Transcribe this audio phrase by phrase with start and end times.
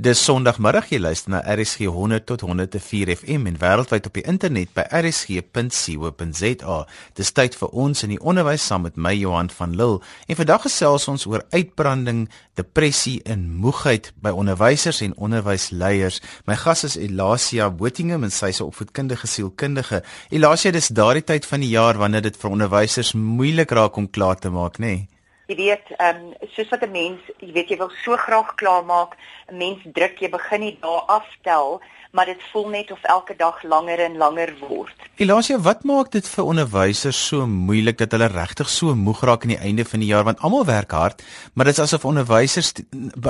[0.00, 4.70] Dis Sondagmiddag jy luister na RSG 100 tot 104 FM en wêreldwyd op die internet
[4.72, 6.76] by rsg.co.za.
[7.20, 10.64] Dis tyd vir ons in die onderwys saam met my Johan van Lille en vandag
[10.64, 12.22] gesels ons oor uitbranding,
[12.56, 16.22] depressie en moegheid by onderwysers en onderwysleiers.
[16.48, 20.02] My gas is Elasia Botingham en sy is 'n opvoedkundige sielkundige.
[20.30, 24.38] Elasia, dis daardie tyd van die jaar wanneer dit vir onderwysers moeilik raak om klaar
[24.38, 24.96] te maak, nê?
[24.96, 25.08] Nee?
[25.50, 29.16] Jy weet, ehm um, soos wat 'n mens, jy weet jy wil so graag klaarmaak,
[29.50, 31.80] 'n mens druk jy begin nie daar aftel,
[32.12, 34.94] maar dit voel net of elke dag langer en langer word.
[35.16, 39.56] Elasia, wat maak dit vir onderwysers so moeilik dat hulle regtig so moeg raak aan
[39.56, 41.22] die einde van die jaar want almal werk hard,
[41.54, 42.72] maar dit is asof onderwysers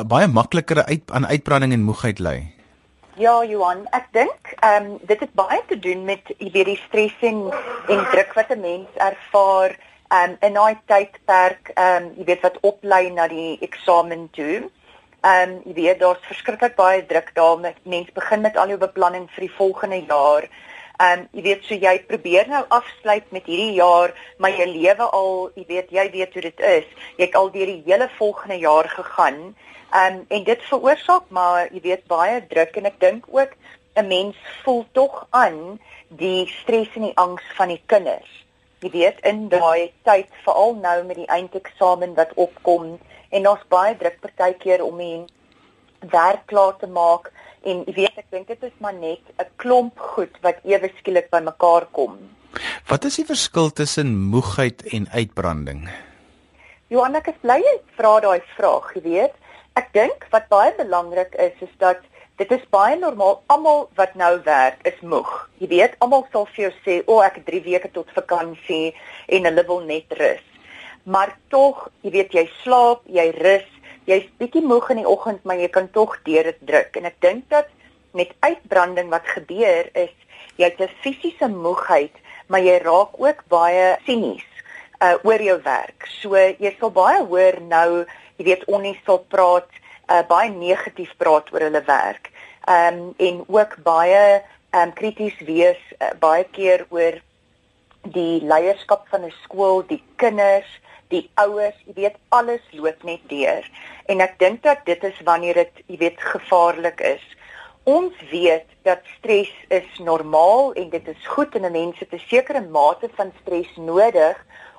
[0.06, 2.52] baie makliker uit aan uitbranding en moegheid ly.
[3.16, 6.82] Ja, Johan, ek dink ehm um, dit het baie te doen met jy weet die
[6.88, 7.48] stres en,
[7.88, 9.76] en druk wat 'n mens ervaar
[10.10, 14.56] um, in daai tydperk, ehm um, jy weet wat oplei na die eksamen toe.
[15.22, 18.78] Ehm um, jy weet daar's verskriklik baie druk daar met mense begin met al jou
[18.80, 20.48] beplanning vir die volgende jaar.
[20.98, 25.08] Ehm um, jy weet so jy probeer nou afsluit met hierdie jaar, maar jou lewe
[25.20, 26.90] al, jy weet jy weet hoe dit is.
[27.16, 29.40] Jy het al deur die hele volgende jaar gegaan.
[29.92, 33.54] Ehm um, en dit veroorsaak maar jy weet baie druk en ek dink ook
[33.94, 38.40] 'n mens voel tog aan die stres en die angs van die kinders
[38.80, 42.96] jy weet in daai tyd veral nou met die eindeksamen wat opkom
[43.30, 45.26] en daar's baie druk partykeer om die
[46.12, 47.30] werk klaar te maak
[47.68, 51.30] en jy weet ek dink dit is maar net 'n klomp goed wat ewe skielik
[51.30, 52.16] bymekaar kom.
[52.88, 55.88] Wat is die verskil tussen moegheid en uitbranding?
[56.88, 59.34] Johan ek is bly jy vra daai vraag, jy weet.
[59.76, 62.00] Ek dink wat baie belangrik is is dat
[62.40, 63.42] Dit is baie normaal.
[63.52, 65.28] Almal wat nou werk is moeg.
[65.60, 68.94] Jy weet, almal sal vir jou sê, "O, oh, ek het 3 weke tot vakansie
[69.28, 70.46] en hulle wil net rus."
[71.04, 73.68] Maar tog, jy weet, jy slaap, jy rus,
[74.06, 76.96] jy's bietjie moeg in die oggend, maar jy kan tog deur dit druk.
[76.96, 77.68] En ek dink dat
[78.12, 80.14] met uitbranding wat gebeur is,
[80.56, 84.48] jy het 'n fisiese moegheid, maar jy raak ook baie sinies
[85.02, 86.06] uh oor jou werk.
[86.06, 88.06] So jy sal baie hoor nou,
[88.36, 89.68] jy weet, onnie sal praat
[90.10, 92.30] uh, baie negatief praat oor hulle werk.
[92.66, 97.20] Ehm um, en ook baie ehm um, krities wees uh, baie keer oor
[98.02, 103.66] die leierskap van 'n skool, die kinders, die ouers, jy weet alles loop net deur.
[104.06, 107.24] En ek dink dat dit is wanneer dit jy weet gevaarlik is.
[107.84, 112.22] Ons weet dat stres is normaal en dit is goed en 'n mens het 'n
[112.28, 114.36] sekere mate van stres nodig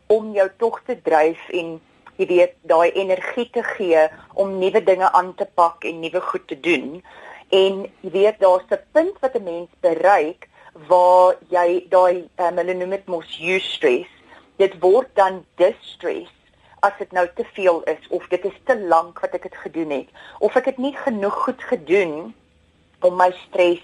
[0.07, 1.81] om jou tog te dryf en
[2.17, 6.47] jy weet daai energie te gee om nuwe dinge aan te pak en nuwe goed
[6.47, 7.03] te doen.
[7.49, 10.49] En jy weet daar's 'n punt wat 'n mens bereik
[10.87, 14.09] waar jy daai um, hulle noem dit mos eustress.
[14.57, 16.31] Dit word dan distress
[16.79, 19.89] as dit nou te veel is of dit is te lank wat ek dit gedoen
[19.89, 22.33] het of ek het nie genoeg goed gedoen
[23.05, 23.83] om my stres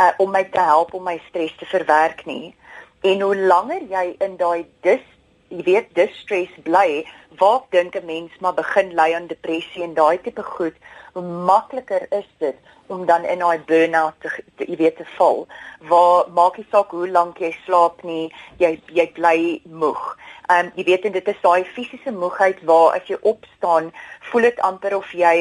[0.00, 2.54] uh, om my te help om my stres te verwerk nie.
[3.02, 5.04] En hoe langer jy in daai dis
[5.48, 7.04] jy weet distress bly,
[7.38, 10.74] waar dink 'n mens maar begin ly aan depressie en daai tipe goed,
[11.12, 15.46] hoe makliker is dit om dan in daai burn-out te, te jy weet te val.
[15.80, 20.16] Waar maak nie saak hoe lank jy slaap nie, jy jy bly moeg.
[20.48, 23.92] Ehm um, jy weet en dit is daai fisiese moegheid waar as jy opstaan,
[24.30, 25.36] voel dit amper of jy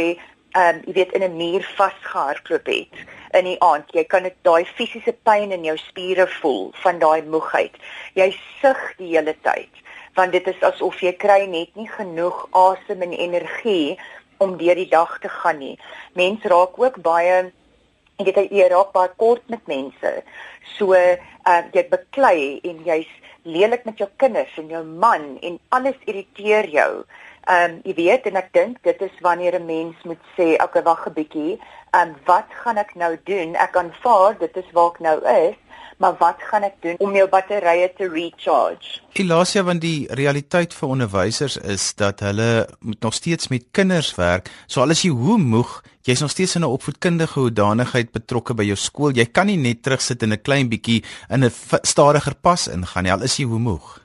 [0.56, 3.92] ehm um, jy weet in 'n muur vasgehardloop het in die aand.
[3.94, 7.76] Jy kan dit daai fisiese pyn in jou spiere voel van daai moegheid.
[8.14, 9.85] Jy sug die hele tyd
[10.16, 13.98] want dit is asof jy kry net nie genoeg asem en energie
[14.44, 15.76] om deur die dag te gaan nie.
[16.14, 17.38] Mense raak ook baie
[18.16, 20.12] en dit jy raak baie kort met mense.
[20.78, 23.12] So uh, jy beklei en jy's
[23.46, 26.92] lelik met jou kinders en jou man en alles irriteer jou.
[27.46, 30.82] Ehm um, jy weet en ek dink dit is wanneer 'n mens moet sê, okay,
[30.82, 31.60] wag 'n bietjie.
[31.94, 33.56] Ehm um, wat gaan ek nou doen?
[33.56, 35.56] Ek aanvaar dit is waar ek nou is
[35.98, 39.00] maar wat gaan ek doen om jou batterye te recharge?
[39.16, 44.52] Elasia, want die realiteit vir onderwysers is dat hulle moet nog steeds met kinders werk.
[44.68, 48.64] So al is jy hoe moeg, jy's nog steeds in 'n opvoedkundige hoedanigheid betrokke by
[48.64, 49.12] jou skool.
[49.16, 51.52] Jy kan nie net terugsit en 'n klein bietjie in 'n
[51.82, 53.12] stadiger pas ingaan nie.
[53.12, 54.05] Al is jy hoe moeg.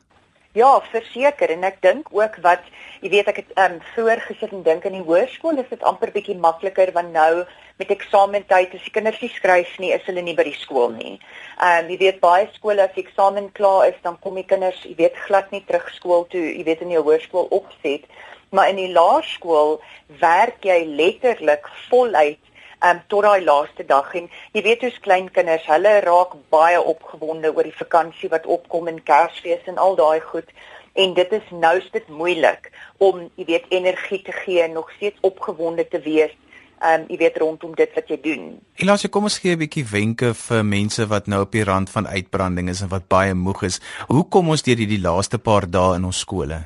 [0.53, 2.65] Ja, verseker en ek dink ook wat
[3.05, 5.85] jy weet ek het ehm um, vroeër gesit en dink in die hoërskool is dit
[5.87, 7.45] amper bietjie makliker want nou
[7.79, 11.15] met eksamentyd as die kinders nie skryf nie, is hulle nie by die skool nie.
[11.63, 14.83] Ehm um, jy weet baie skole as die eksamen klaar is, dan kom die kinders,
[14.83, 18.11] jy weet glad nie terug skool toe, jy weet in jou hoërskool opset,
[18.51, 19.79] maar in die laerskool
[20.19, 22.43] werk jy letterlik voluit
[22.85, 27.55] um, tot daai laaste dag en jy weet hoe's klein kinders, hulle raak baie opgewonde
[27.55, 30.51] oor die vakansie wat opkom en Kersfees en al daai goed
[30.99, 35.21] en dit is nou steeds moeilik om jy weet energie te gee en nog steeds
[35.27, 36.35] opgewonde te wees
[36.81, 38.45] um, jy weet rondom dit wat jy doen.
[38.81, 42.07] Elasie, kom ons gee 'n bietjie wenke vir mense wat nou op die rand van
[42.07, 43.81] uitbranding is en wat baie moeg is.
[44.09, 46.65] Hoe kom ons deur hierdie laaste paar dae in ons skole?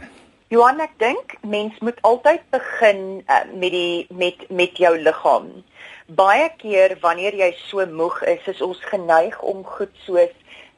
[0.49, 5.65] Johan, ek dink mens moet altyd begin uh, met die met met jou liggaam.
[6.07, 10.33] Baie keer wanneer jy so moeg is, is ons geneig om goed soos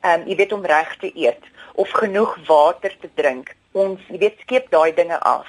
[0.05, 3.51] ehm um, jy weet om reg te eet of genoeg water te drink.
[3.75, 5.49] Ons jy weet skep daai dinge af.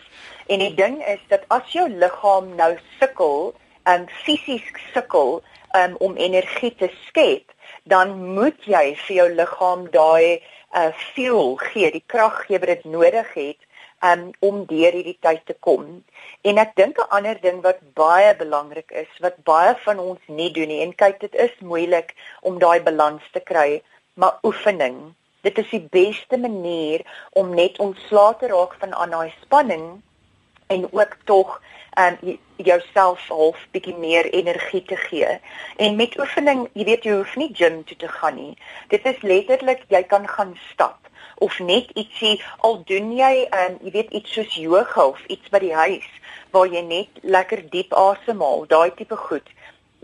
[0.50, 3.54] En die ding is dat as jou liggaam nou sukkel
[3.94, 4.66] um fisies
[4.96, 5.44] sukkel
[5.78, 7.54] um om energie te skep,
[7.86, 10.42] dan moet jy vir jou liggaam daai
[10.74, 13.62] uh fuel gee, die krag gee wat dit nodig het
[14.02, 16.02] um om deur hierdie tyd te kom.
[16.42, 20.52] En ek dink 'n ander ding wat baie belangrik is, wat baie van ons nie
[20.52, 20.82] doen nie.
[20.82, 23.82] En kyk, dit is moeilik om daai balans te kry,
[24.14, 25.16] maar oefening.
[25.42, 27.02] Dit is die beste manier
[27.32, 30.02] om net ontslae te raak van aan daai spanning
[30.68, 31.62] en ook tog
[31.98, 35.40] um jouself half bietjie meer energie te gee.
[35.78, 38.58] En met oefening, jy weet jy hoef nie gym toe te gaan nie.
[38.88, 41.07] Dit is letterlik jy kan gaan stap
[41.38, 45.60] of net ietsie al doen jy um jy weet iets soos yoga of iets by
[45.60, 46.10] die huis
[46.52, 49.48] waar jy net lekker diep asemhaal, daai tipe goed.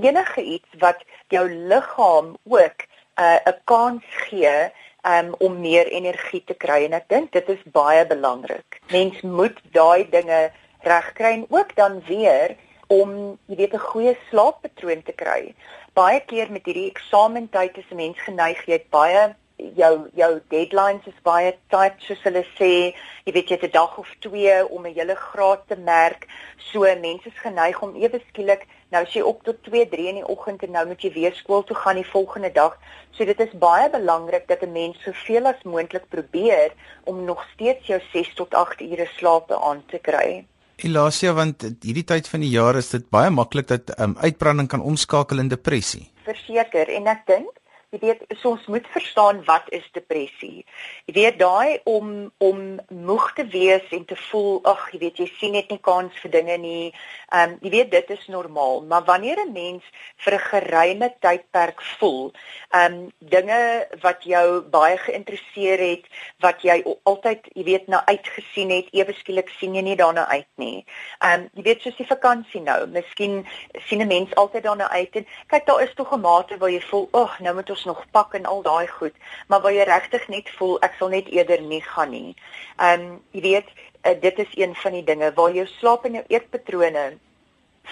[0.01, 1.03] Enige iets wat
[1.33, 2.85] jou liggaam ook
[3.19, 4.71] uh, 'n uh, kans gee
[5.03, 8.79] um, om meer energie te kry en ek dink dit is baie belangrik.
[8.91, 10.51] Mens moet daai dinge
[10.83, 12.55] regkry en ook dan weer
[12.87, 15.55] om jy weet 'n goeie slaappatroon te kry.
[15.93, 19.35] Baie keer met hierdie eksamentyd is 'n mens geneig jy het baie
[19.75, 22.93] jou jou deadlines is baie tight soos hulle sê.
[23.25, 26.27] Jy weet jy het 'n dag of twee om 'n hele graad te merk.
[26.71, 30.19] So mense is geneig om ewe skielik nou as jy op tot 2 3 in
[30.21, 32.77] die oggend en nou moet jy weer skool toe gaan die volgende dag.
[33.11, 36.73] So dit is baie belangrik dat 'n mens soveel as moontlik probeer
[37.03, 40.45] om nog steeds jou 6 tot 8 ure slaap aan te kry.
[40.75, 44.81] Elasia want hierdie tyd van die jaar is dit baie maklik dat um, uitbranding kan
[44.81, 46.11] omskakel in depressie.
[46.23, 47.62] Verseker en ek dink
[47.93, 50.65] jy weet soms moet verstaan wat is depressie.
[51.05, 55.27] Jy weet daai om om moeg te wees en te voel ag jy weet jy
[55.37, 56.93] sien net nie kans vir dinge nie.
[57.29, 59.83] Ehm um, jy weet dit is normaal, maar wanneer 'n mens
[60.25, 62.33] vir 'n geruime tydperk voel,
[62.71, 66.05] ehm um, dinge wat jou baie geïnteresseer het,
[66.39, 70.51] wat jy altyd jy weet na uitgesien het, ewe skielik sien jy nie daarna uit
[70.55, 70.85] nie.
[71.21, 73.45] Ehm um, jy weet soos die vakansie nou, miskien
[73.85, 76.81] sien 'n mens altyd daarna uit en kyk daar is tog 'n mate waar jy
[76.81, 79.15] voel ag nou moet ons nog pak en al daai goed,
[79.47, 82.35] maar waar jy regtig net voel ek sal net eerder nie gaan nie.
[82.77, 86.19] Ehm um, jy weet uh, dit is een van die dinge waar jou slaap en
[86.19, 87.05] jou eetpatrone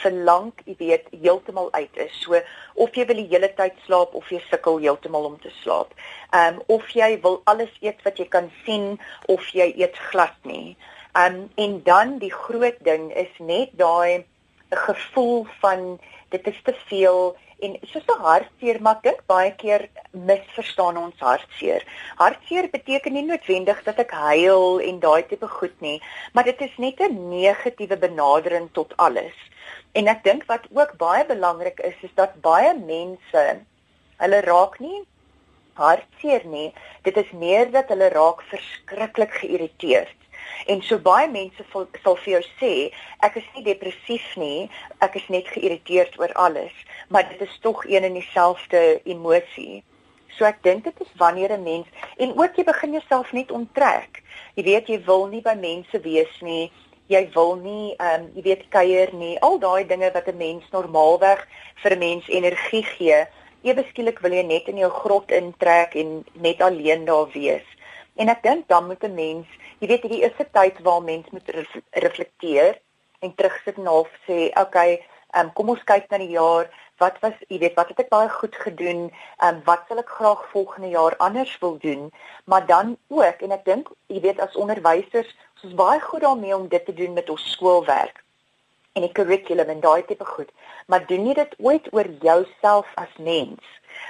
[0.02, 2.14] verlang, jy weet, heeltemal uit is.
[2.24, 2.40] So
[2.80, 5.94] of jy wil die hele tyd slaap of jy sukkel heeltemal om te slaap.
[6.32, 8.98] Ehm um, of jy wil alles eet wat jy kan sien
[9.28, 10.78] of jy eet glad nie.
[11.14, 14.24] Ehm um, en dan die groot ding is net daai
[14.72, 16.00] gevoel van
[16.30, 17.36] dit is te veel
[17.66, 19.84] en soos 'n hartseer maar ek dink baie keer
[20.30, 21.86] misverstaan ons hartseer.
[22.22, 26.02] Hartseer beteken nie noodwendig dat ek huil en daai tipe goed nie,
[26.34, 29.38] maar dit is net 'n negatiewe benadering tot alles.
[29.94, 33.44] En ek dink wat ook baie belangrik is is dat baie mense
[34.18, 35.02] hulle raak nie
[35.74, 36.74] hartseer nie,
[37.04, 40.21] dit is meer dat hulle raak verskriklik geïrriteerd.
[40.66, 42.74] En so baie mense sal, sal vir jou sê,
[43.20, 44.70] ek is nie depressief nie,
[45.00, 46.74] ek is net geïrriteerd oor alles,
[47.10, 49.84] maar dit is tog een en dieselfde emosie.
[50.38, 51.88] So ek dink dit is wanneer 'n mens
[52.18, 54.24] en ook jy begin jouself net onttrek.
[54.56, 56.72] Jy weet jy wil nie by mense wees nie.
[57.08, 59.40] Jy wil nie ehm um, jy weet kuier nie.
[59.40, 61.48] Al daai dinge wat 'n mens normaalweg
[61.84, 63.28] vir 'n mens energie gee,
[63.64, 67.68] ewe skielik wil jy net in jou grot intrek en net alleen daar wees.
[68.16, 69.48] En ek dink dan moet 'n mens,
[69.82, 71.50] jy weet hierdie is 'n tyd waar mens moet
[72.06, 72.80] reflekteer
[73.20, 75.02] en terugsit en half sê, okay,
[75.38, 76.70] um, kom ons kyk na die jaar.
[77.02, 79.10] Wat was, jy weet, wat het ek baie goed gedoen?
[79.42, 82.12] Ehm um, wat sal ek graag volgende jaar anders wil doen?
[82.46, 86.56] Maar dan ook en ek dink, jy weet, as onderwysers, ons is baie goed daarmee
[86.56, 88.22] om dit te doen met ons skoolwerk
[88.94, 90.52] en die kurrikulum en daai tipe goed.
[90.88, 93.64] Maar doen jy dit ooit oor jouself as mens?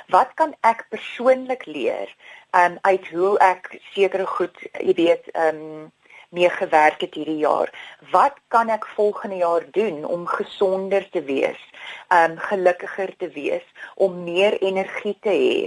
[0.09, 2.09] Wat kan ek persoonlik leer
[2.57, 5.91] um uit hoe ek sekere goed, jy weet, um
[6.31, 7.67] mee gewerk het hierdie jaar.
[8.11, 11.59] Wat kan ek volgende jaar doen om gesonder te wees,
[12.07, 15.57] um gelukkiger te wees, om meer energie te hê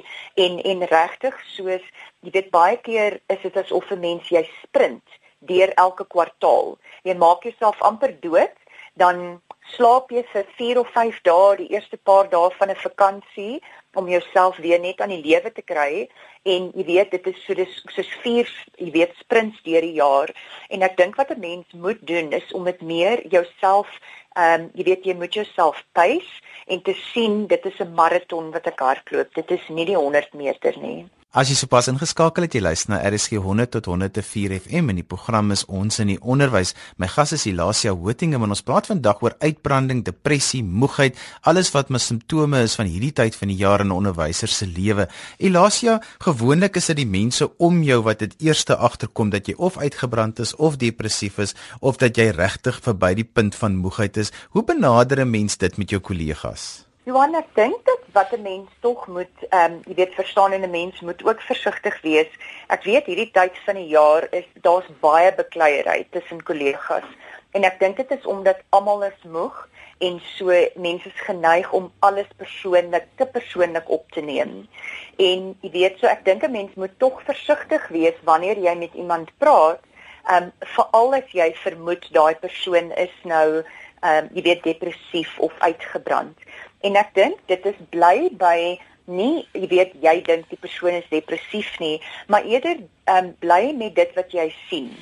[0.46, 1.84] en en regtig soos
[2.24, 6.78] jy weet baie keer is dit asof 'n mens jy sprint deur elke kwartaal.
[7.02, 8.56] Jy maak jouself amper dood,
[9.00, 9.40] dan
[9.74, 13.62] slaap jy vir 4 of 5 dae die eerste paar dae van 'n vakansie
[13.94, 16.08] om jouself weer net aan die lewe te kry.
[16.42, 20.30] En jy weet dit is so dis soos vier jy weet sprints deur die jaar.
[20.68, 23.88] En ek dink wat 'n mens moet doen is om dit meer jouself
[24.36, 28.50] ehm um, jy weet jy moet jouself pace en te sien dit is 'n maraton
[28.50, 29.34] wat ek hardloop.
[29.34, 33.00] Dit is nie die 100 meter nie As jy sopas ingeskakel het, jy luister na
[33.08, 36.76] RSG 100 tot 104 FM en die program is ons in die onderwys.
[37.02, 41.90] My gas is Elasia Hotinge en ons praat vandag oor uitbranding, depressie, moegheid, alles wat
[41.90, 45.08] maar simptome is van hierdie tyd van die jaar in 'n onderwyser se lewe.
[45.40, 49.76] Elasia, gewoonlik is dit die mense om jou wat dit eerste agterkom dat jy of
[49.76, 54.30] uitgebrand is of depressief is of dat jy regtig verby die punt van moegheid is.
[54.50, 56.84] Hoe benader 'n mens dit met jou kollegas?
[57.04, 60.62] Johan, ek dink dat wat 'n mens tog moet, ehm, um, jy weet, verstaan en
[60.64, 62.30] 'n mens moet ook versigtig wees.
[62.68, 67.04] Ek weet hierdie tyd van die jaar is daar's baie bekleierery tussen kollegas
[67.52, 69.68] en ek dink dit is omdat almal is moeg
[69.98, 74.68] en so mense is geneig om alles persoonlik te persoonlik op te neem.
[75.16, 78.94] En jy weet, so ek dink 'n mens moet tog versigtig wees wanneer jy met
[78.94, 79.80] iemand praat,
[80.24, 83.62] ehm um, veral as jy vermoed daai persoon is nou
[84.04, 86.36] ehm um, jy weet depressief of uitgebrand.
[86.84, 88.76] En ek dink dit is bly by
[89.08, 91.96] nie jy weet jy dink die persoon is depressief nie,
[92.28, 94.92] maar eerder ehm um, bly met dit wat jy sien.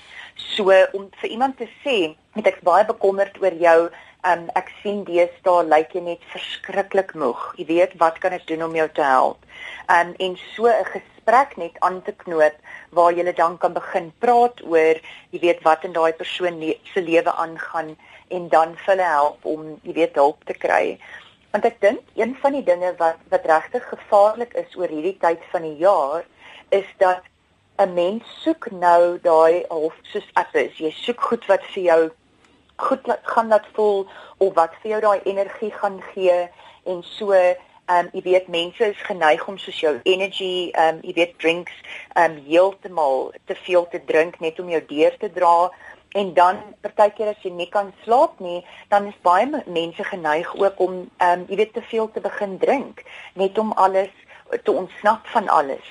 [0.55, 3.79] So om vir iemand te sê, ek baie bekommerd oor jou,
[4.23, 7.43] ehm um, ek sien deesdae lyk jy net verskriklik moeg.
[7.59, 9.43] Jy weet wat kan ek doen om jou te help?
[9.91, 12.55] Um, en so 'n gesprek net aan te knoop
[12.91, 14.97] waar jy dan kan begin praat oor
[15.31, 16.63] jy weet wat in daai persoon
[16.95, 17.97] se lewe aangaan
[18.39, 20.99] en dan vir hulle help om jy weet hulp te kry.
[21.53, 25.45] Want ek dink een van die dinge wat wat regtig gevaarlik is oor hierdie tyd
[25.53, 26.25] van die jaar
[26.73, 27.29] is dat
[27.79, 30.79] 'n mens soek nou daai half soos appes.
[30.79, 32.03] Jy soek goed wat vir jou
[32.77, 34.07] goed gaan laat voel
[34.39, 36.49] of wat vir jou daai energie gaan gee
[36.85, 41.01] en so ehm um, jy weet mense is geneig om soos jou energy ehm um,
[41.03, 41.73] jy weet drinks
[42.15, 45.71] ehm um, heeltemal te veel te drink net om jou deur te dra
[46.13, 50.81] en dan partykeer as jy nie kan slaap nie, dan is baie mense geneig ook
[50.81, 53.05] om ehm um, jy weet te veel te begin drink
[53.35, 54.13] net om alles
[54.65, 55.87] te ontsnap van alles.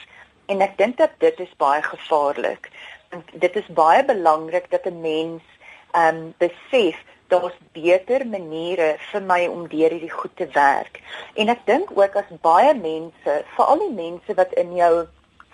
[0.45, 2.69] En ek dink dat dit is baie gevaarlik.
[3.09, 5.43] Want dit is baie belangrik dat 'n mens
[5.91, 6.97] ehm um, besef
[7.31, 10.99] daar's beter maniere vir my om deur hierdie goed te werk.
[11.33, 15.07] En ek dink ook as baie mense, veral die mense wat in jou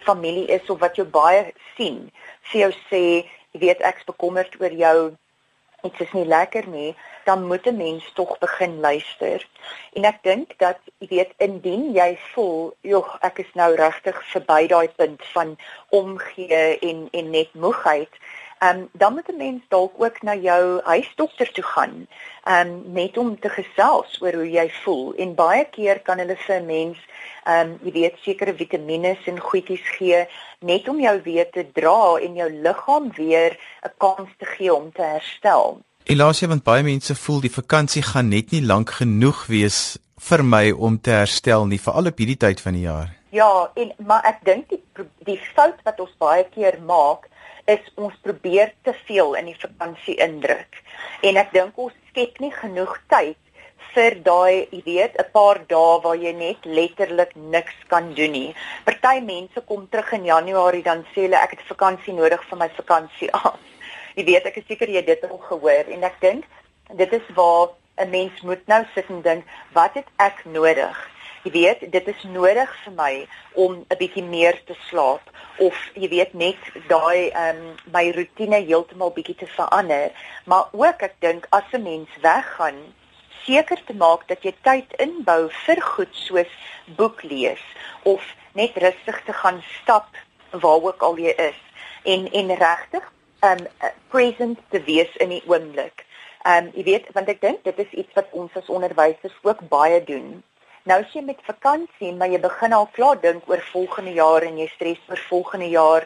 [0.07, 2.11] familie is of wat jy baie sien,
[2.51, 3.03] vir jou sê
[3.57, 4.97] jy weet ek's bekommerd oor jou
[5.81, 6.95] dit is nie lekker nie
[7.25, 9.47] dan moet 'n mens tog begin luister.
[9.93, 14.67] En ek dink dat jy weet indien jy voel joh ek is nou regtig verby
[14.67, 15.57] daai punt van
[15.89, 18.13] omgee en en net moegheid
[18.59, 22.07] Ehm um, dan moet 'n mens dalk ook na jou huisdokter toe gaan.
[22.43, 26.35] Ehm um, net om te gesels oor hoe jy voel en baie keer kan hulle
[26.35, 26.97] vir 'n mens
[27.43, 30.25] ehm um, jy weet sekere vitamiene en goedjies gee
[30.59, 34.91] net om jou weer te dra en jou liggaam weer 'n kans te gee om
[34.91, 35.79] te herstel.
[36.03, 39.99] Elasie want baie mense voel die vakansie gaan net nie lank genoeg wees
[40.29, 43.09] vir my om te herstel nie veral op hierdie tyd van die jaar.
[43.29, 44.83] Ja, en maar ek dink die
[45.27, 47.27] die fout wat ons baie keer maak
[47.67, 50.79] is ons probeer te veel in die vakansie indruk.
[51.27, 53.37] En ek dink ons skep nie genoeg tyd
[53.93, 58.55] vir daai, jy weet, 'n paar dae waar jy net letterlik niks kan doen nie.
[58.85, 62.69] Party mense kom terug in Januarie dan sê hulle ek het vakansie nodig vir my
[62.69, 63.59] vakansie af.
[64.15, 66.45] Jy weet, ek is seker jy het dit al gehoor en ek dink
[66.93, 70.97] dit is waar 'n mens moet nou sit en dink, wat het ek nodig?
[71.47, 73.13] Jy weet, dit is nodig vir my
[73.63, 75.29] om 'n bietjie meer te slaap
[75.63, 76.57] of jy weet net
[76.89, 80.11] daai ehm um, my rotine heeltemal bietjie te verander,
[80.43, 82.81] maar ook ek dink as 'n mens weggaan,
[83.45, 86.51] seker te maak dat jy tyd inbou vir goed soos
[86.99, 87.63] boek lees
[88.03, 90.19] of net rustig te gaan stap
[90.51, 91.61] waar ook al jy is
[92.03, 93.07] en en regtig
[93.39, 96.03] ehm um, present te wees in die oomblik.
[96.43, 100.03] Um, jy weet want ek dink dit is iets wat ons as onderwysers ook baie
[100.03, 100.43] doen.
[100.87, 104.59] Nou as jy met vakansie, maar jy begin al klaar dink oor volgende jaar en
[104.61, 106.05] jy stres oor volgende jaar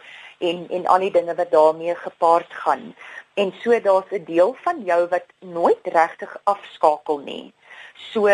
[0.50, 2.88] en en al die dinge wat daarmee gepaard gaan.
[3.38, 7.54] En so daar's 'n deel van jou wat nooit regtig afskakel nie.
[8.12, 8.26] So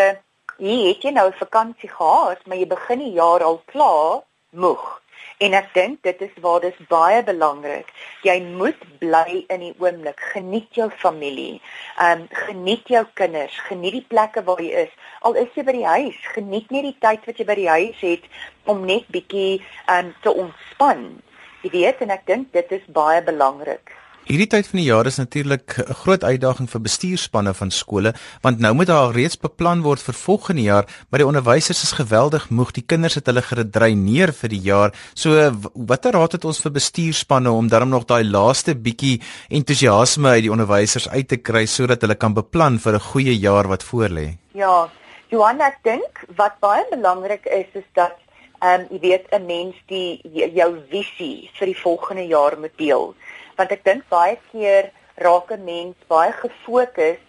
[0.56, 5.02] hier het jy nou vakansie gehad, maar jy begin die jaar al klaar moeg.
[5.38, 7.92] En ek dink dit is waar dit baie belangrik.
[8.26, 10.18] Jy moet bly in die oomblik.
[10.32, 11.60] Geniet jou familie.
[12.02, 14.96] Ehm um, geniet jou kinders, geniet die plekke waar jy is.
[15.22, 18.02] Al is jy by die huis, geniet net die tyd wat jy by die huis
[18.02, 18.26] het
[18.66, 21.06] om net bietjie ehm um, te ontspan.
[21.62, 23.94] Jy weet en ek dink dit is baie belangrik.
[24.28, 28.58] Hierdie tyd van die jaar is natuurlik 'n groot uitdaging vir bestuurspanne van skole, want
[28.60, 32.72] nou moet daar reeds beplan word vir volgende jaar, maar die onderwysers is geweldig moeg.
[32.72, 34.92] Die kinders het hulle gedreineer vir die jaar.
[35.14, 35.30] So
[35.74, 40.52] watter raad het ons vir bestuurspanne om dan nog daai laaste bietjie entoesiasme uit die
[40.52, 44.36] onderwysers uit te kry sodat hulle kan beplan vir 'n goeie jaar wat voorlê?
[44.52, 44.90] Ja,
[45.30, 48.12] Johan, ek dink wat baie belangrik is is dat
[48.60, 50.20] ehm um, jy weet 'n mens die
[50.54, 53.14] jou visie vir die volgende jaar moet deel
[53.58, 54.90] want ek dink baie keer
[55.26, 57.22] raak 'n mens baie gefokus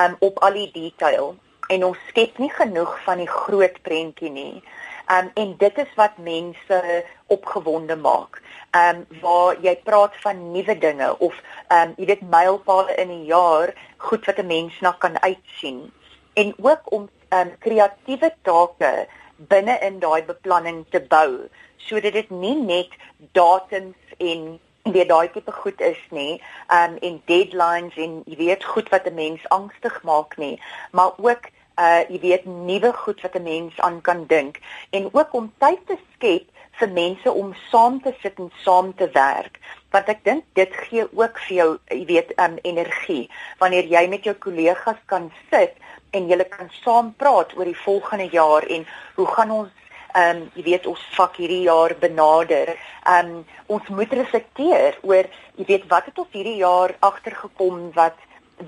[0.00, 1.36] um, op al die detail
[1.68, 4.62] en ons skep nie genoeg van die groot prentjie nie.
[5.10, 6.78] Um, en dit is wat mense
[7.26, 8.42] opgewonde maak.
[8.70, 11.34] Ehm um, waar jy praat van nuwe dinge of
[11.68, 15.92] ehm um, jy weet mylpale in 'n jaar, goed wat 'n mens na kan uitsien
[16.34, 22.30] en ook om ehm um, kreatiewe take binne in daai beplanning te bou sodat dit
[22.30, 22.92] nie net
[23.32, 24.60] datums en
[24.92, 26.40] weet daai tipe goed is nie
[26.78, 31.50] um en deadlines en jy weet goed wat 'n mens angstig maak nie maar ook
[31.78, 35.86] uh jy weet nuwe goed wat 'n mens aan kan dink en ook om tyd
[35.86, 36.46] te skep
[36.80, 39.58] vir mense om saam te sit en saam te werk.
[39.94, 43.24] Want ek dink dit gee ook vir jou jy weet um energie.
[43.62, 45.76] Wanneer jy met jou kollegas kan sit
[46.16, 49.72] en julle kan saam praat oor die volgende jaar en hoe gaan ons
[50.16, 52.72] ehm um, jy weet ons vak hierdie jaar benader.
[53.04, 58.16] Ehm um, ons moet reflekteer oor jy weet wat het ons hierdie jaar agtergekom wat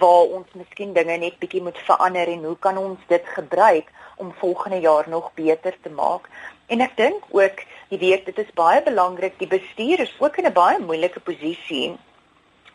[0.02, 4.34] waar ons miskien dinge net bietjie moet verander en hoe kan ons dit gebruik om
[4.40, 6.28] volgende jaar nog beter te maak.
[6.66, 10.46] En ek dink ook jy weet dit is baie belangrik die bestuur is ook in
[10.50, 11.96] 'n baie moeilike posisie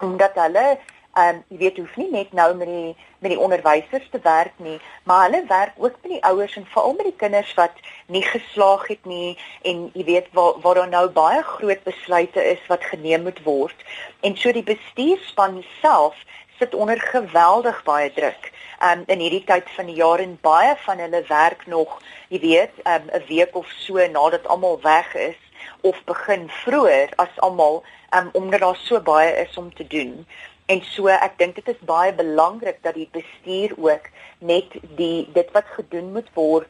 [0.01, 0.77] omdat hulle
[1.13, 4.53] Ehm um, jy weet hoef nie net nou met die met die onderwysers te werk
[4.57, 7.75] nie, maar hulle werk ook met die ouers en veral met die kinders wat
[8.07, 12.65] nie geslaag het nie en jy weet waar waar daar nou baie groot besluite is
[12.67, 13.85] wat geneem moet word.
[14.25, 16.17] En so die bestuurspan self
[16.57, 18.49] sit onder geweldig baie druk.
[18.81, 21.99] Um in hierdie tyd van die jaar en baie van hulle werk nog,
[22.33, 25.37] jy weet, um 'n week of so nadat almal weg is
[25.81, 27.83] of begin vroeër as almal
[28.17, 30.25] um omdat daar so baie is om te doen.
[30.65, 34.07] En so ek dink dit is baie belangrik dat die bestuur ook
[34.39, 36.69] net die dit wat gedoen moet word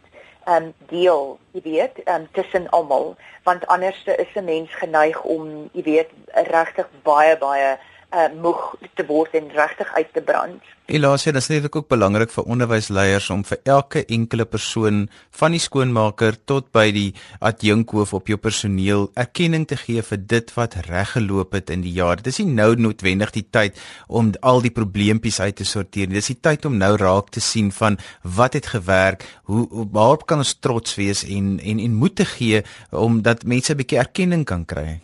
[0.49, 5.83] um deel, jy weet, um tussen almal, want anders is 'n mens geneig om, jy
[5.83, 7.77] weet, regtig baie baie
[8.13, 10.71] uh, moeg te word en regtig uit te brand.
[10.85, 15.05] Elasie, dit is natuurlik ook belangrik vir onderwysleiers om vir elke enkele persoon
[15.39, 20.51] van die skoonmaker tot by die adjunkhoof op jou personeel erkenning te gee vir dit
[20.57, 22.19] wat reg geloop het in die jaar.
[22.19, 26.11] Dit is nie nou noodwendig die tyd om al die probleempies uit te sorteer.
[26.11, 30.43] Dis die tyd om nou raak te sien van wat het gewerk, hoe waarop kan
[30.43, 34.43] ons trots wees en en en moed te gee om dat mense 'n bietjie erkenning
[34.45, 34.99] kan kry.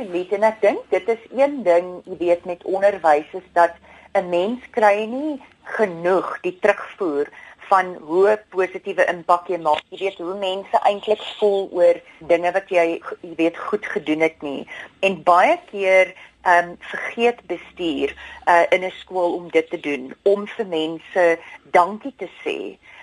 [0.00, 3.74] Absoluut en ek dink dit is een ding, jy weet met onderwys is dat
[4.16, 5.42] 'n mens kry nie
[5.76, 7.28] genoeg die terugvoer
[7.68, 9.82] van hoe positiewe impak jy maak.
[9.90, 12.00] Jy weet hoe mense eintlik voel oor
[12.32, 12.84] dinge wat jy
[13.20, 14.64] jy weet goed gedoen het nie.
[15.00, 18.16] En baie keer ehm um, vergeet bestuur
[18.48, 21.38] uh, in 'n skool om dit te doen, om vir mense
[21.70, 22.56] dankie te sê.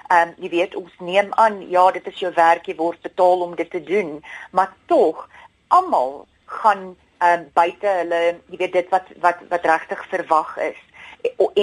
[0.10, 3.42] Ehm um, jy weet ons neem aan ja, dit is jou werk, jy word betaal
[3.42, 5.30] om dit te doen, maar tog
[5.68, 6.26] almal
[6.62, 10.82] gaan ehm um, buite hulle jy weet dit wat wat wat regtig verwag is.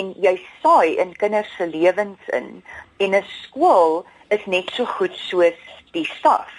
[0.01, 2.65] En jy saai in kinders se lewens in.
[2.99, 5.61] En 'n skool is net so goed soos
[5.93, 6.51] die staf.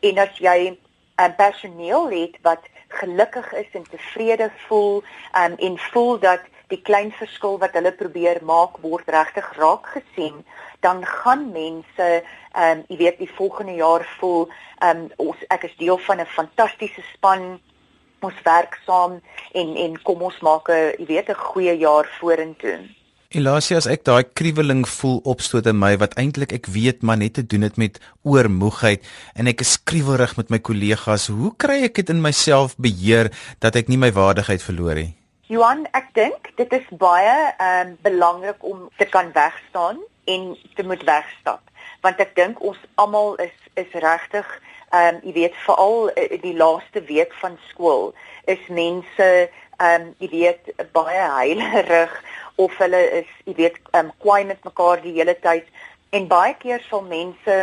[0.00, 0.78] En as jy 'n
[1.24, 5.02] um, personeel het wat gelukkig is en tevrede voel
[5.42, 10.44] um, en voel dat die klein verskil wat hulle probeer maak word regtig raak gesien
[10.80, 12.08] dan gaan mense
[12.54, 16.34] ehm um, jy weet die volgende jaar voel ehm um, ek is deel van 'n
[16.38, 17.60] fantastiese span
[18.24, 19.20] ons werk saam
[19.54, 22.78] en en kom ons maak 'n jy weet 'n goeie jaar vorentoe.
[23.34, 27.34] Elasia, as ek daai kriweling voel opstoot in my wat eintlik ek weet maar net
[27.34, 29.02] te doen het met oormoegheid
[29.34, 33.74] en ek is skriwerig met my kollegas, hoe kry ek dit in myself beheer dat
[33.74, 35.16] ek nie my waardigheid verloor nie?
[35.50, 40.82] Johan, ek dink dit is baie ehm um, belangrik om te kan wegstaan en te
[40.86, 41.60] moet wegstap
[42.04, 44.46] want ek dink ons almal is is regtig
[44.94, 48.12] ehm um, jy weet veral uh, die laaste week van skool
[48.54, 49.28] is mense
[49.78, 52.12] ehm um, jy weet baie heilerig
[52.56, 55.66] of hulle is jy weet ehm um, kwaai met mekaar die hele tyd
[56.14, 57.56] en baie keer sal mense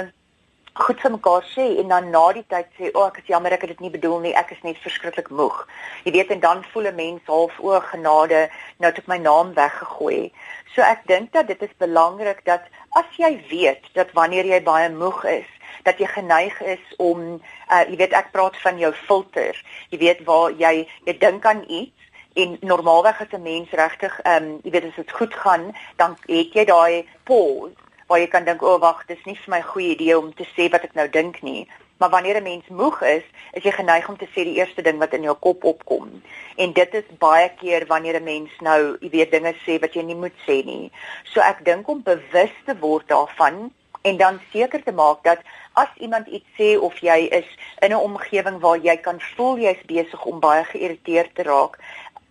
[0.74, 3.52] goed vir mekaar sê en dan na die tyd sê o oh, ek is jammer
[3.56, 5.58] ek het dit nie bedoel nie ek is net verskriklik moeg.
[6.06, 9.54] Jy weet en dan voel 'n mens half o genade nou het ek my naam
[9.54, 10.32] weggegooi.
[10.76, 12.64] So ek dink dat dit is belangrik dat
[12.96, 15.50] as jy weet dat wanneer jy baie moeg is
[15.84, 17.42] dat jy geneig is om
[17.72, 19.58] uh, jy weet ek praat van jou filter
[19.90, 22.02] jy weet waar jy jy dink aan iets
[22.34, 26.18] En normaalweg as 'n mens regtig ehm um, jy weet as dit goed gaan, dan
[26.26, 27.76] het jy daai pause
[28.08, 30.48] waar jy kan dink, "O, oh, wag, dis nie vir my goeie idee om te
[30.56, 31.68] sê wat ek nou dink nie."
[31.98, 34.98] Maar wanneer 'n mens moeg is, is jy geneig om te sê die eerste ding
[34.98, 36.22] wat in jou kop opkom.
[36.56, 40.02] En dit is baie keer wanneer 'n mens nou, jy weet, dinge sê wat jy
[40.02, 40.92] nie moet sê nie.
[41.24, 45.40] So ek dink om bewus te word daarvan en dan seker te maak dat
[45.74, 49.84] as iemand iets sê of jy is in 'n omgewing waar jy kan voel jy's
[49.86, 51.78] besig om baie geïrriteerd te raak,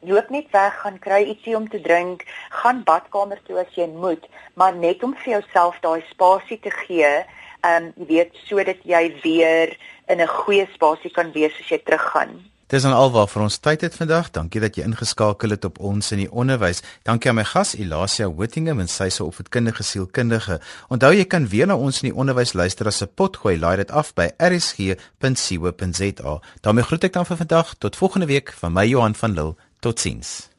[0.00, 4.26] loop net weg, gaan kry ietsie om te drink, gaan badkamer toe as jy moet,
[4.54, 7.24] maar net om vir jouself daai spasie te gee
[7.60, 9.76] ehm um, jy weet sodat jy weer
[10.08, 12.49] in 'n goeie spasie kan wees as jy teruggaan.
[12.70, 14.28] Dis dan alwaar vir ons tyd het vandag.
[14.30, 16.84] Dankie dat jy ingeskakel het op ons in die onderwys.
[17.02, 20.60] Dankie aan my gas Elasia Wittingham en sy se opvoedkundige sielkundige.
[20.86, 23.58] Onthou jy kan weer na ons in die onderwys luister as 'n potgooi.
[23.58, 26.32] Laai dit af by rsg.co.za.
[26.60, 27.74] daarmee groet ek dan vir vandag.
[27.78, 29.54] Tot volgende week van my Johan van Lille.
[29.80, 30.49] Totsiens.